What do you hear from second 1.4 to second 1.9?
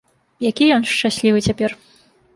цяпер!